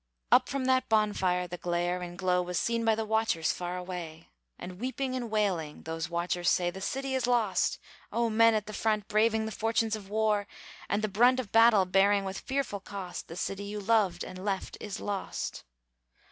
Up 0.31 0.49
from 0.49 0.65
that 0.65 0.89
bonfire 0.89 1.45
the 1.45 1.59
glare 1.59 2.01
and 2.01 2.17
glow 2.17 2.41
Was 2.41 2.57
seen 2.57 2.83
by 2.83 2.95
the 2.95 3.05
watchers 3.05 3.51
far 3.51 3.77
away, 3.77 4.29
And 4.57 4.79
weeping 4.79 5.13
and 5.13 5.29
wailing 5.29 5.83
those 5.83 6.09
watchers 6.09 6.49
say, 6.49 6.71
"The 6.71 6.81
city 6.81 7.13
is 7.13 7.27
lost! 7.27 7.77
O 8.11 8.27
men 8.27 8.55
at 8.55 8.65
the 8.65 8.73
front, 8.73 9.07
Braving 9.07 9.45
the 9.45 9.51
fortunes 9.51 9.95
of 9.95 10.09
war, 10.09 10.47
and 10.89 11.03
the 11.03 11.07
brunt 11.07 11.39
Of 11.39 11.51
battle 11.51 11.85
bearing 11.85 12.25
with 12.25 12.39
fearful 12.39 12.79
cost, 12.79 13.27
The 13.27 13.35
city 13.35 13.65
you 13.65 13.79
loved 13.79 14.23
and 14.23 14.43
left 14.43 14.75
is 14.81 14.99
lost!" 14.99 15.65